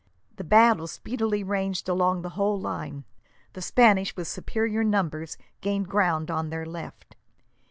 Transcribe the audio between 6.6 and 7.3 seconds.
left.